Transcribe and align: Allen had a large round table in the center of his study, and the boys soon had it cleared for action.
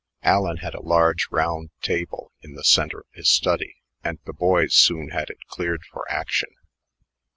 Allen 0.23 0.57
had 0.57 0.73
a 0.73 0.81
large 0.81 1.27
round 1.29 1.69
table 1.83 2.31
in 2.41 2.55
the 2.55 2.63
center 2.63 3.01
of 3.01 3.05
his 3.13 3.29
study, 3.29 3.75
and 4.03 4.17
the 4.25 4.33
boys 4.33 4.73
soon 4.73 5.09
had 5.09 5.29
it 5.29 5.45
cleared 5.47 5.83
for 5.91 6.09
action. 6.09 6.49